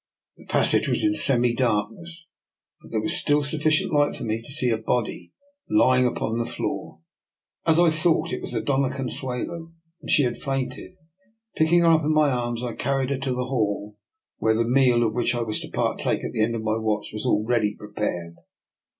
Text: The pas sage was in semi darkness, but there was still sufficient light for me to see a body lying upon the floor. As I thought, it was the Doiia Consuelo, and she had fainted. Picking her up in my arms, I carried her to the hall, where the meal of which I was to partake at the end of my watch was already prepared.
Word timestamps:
The 0.35 0.45
pas 0.47 0.71
sage 0.71 0.87
was 0.87 1.03
in 1.03 1.13
semi 1.13 1.53
darkness, 1.53 2.27
but 2.81 2.89
there 2.89 3.03
was 3.03 3.15
still 3.15 3.43
sufficient 3.43 3.93
light 3.93 4.15
for 4.15 4.23
me 4.23 4.41
to 4.41 4.51
see 4.51 4.71
a 4.71 4.77
body 4.79 5.31
lying 5.69 6.07
upon 6.07 6.39
the 6.39 6.45
floor. 6.47 7.01
As 7.67 7.77
I 7.77 7.91
thought, 7.91 8.33
it 8.33 8.41
was 8.41 8.53
the 8.53 8.63
Doiia 8.63 8.95
Consuelo, 8.95 9.71
and 10.01 10.09
she 10.09 10.23
had 10.23 10.41
fainted. 10.41 10.95
Picking 11.55 11.81
her 11.81 11.91
up 11.91 12.01
in 12.01 12.15
my 12.15 12.31
arms, 12.31 12.63
I 12.63 12.73
carried 12.73 13.11
her 13.11 13.19
to 13.19 13.29
the 13.31 13.45
hall, 13.45 13.95
where 14.39 14.55
the 14.55 14.65
meal 14.67 15.03
of 15.03 15.13
which 15.13 15.35
I 15.35 15.41
was 15.43 15.59
to 15.59 15.69
partake 15.69 16.23
at 16.23 16.31
the 16.31 16.41
end 16.41 16.55
of 16.55 16.63
my 16.63 16.77
watch 16.77 17.11
was 17.13 17.27
already 17.27 17.75
prepared. 17.75 18.37